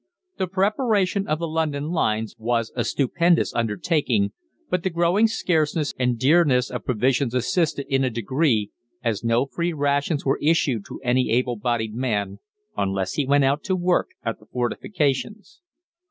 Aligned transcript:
The 0.39 0.47
preparation 0.47 1.27
of 1.27 1.37
the 1.37 1.47
London 1.47 1.89
lines 1.91 2.33
was 2.39 2.71
a 2.75 2.83
stupendous 2.83 3.53
undertaking, 3.53 4.31
but 4.67 4.81
the 4.81 4.89
growing 4.89 5.27
scarceness 5.27 5.93
and 5.99 6.17
dearness 6.17 6.71
of 6.71 6.85
provisions 6.85 7.35
assisted 7.35 7.85
in 7.87 8.03
a 8.03 8.09
degree, 8.09 8.71
as 9.03 9.23
no 9.23 9.45
free 9.45 9.73
rations 9.73 10.25
were 10.25 10.39
issued 10.41 10.85
to 10.85 10.99
any 11.03 11.29
able 11.29 11.55
bodied 11.55 11.93
man 11.93 12.39
unless 12.75 13.13
he 13.13 13.27
went 13.27 13.43
out 13.43 13.61
to 13.65 13.75
work 13.75 14.07
at 14.25 14.39
the 14.39 14.47
fortifications. 14.47 15.61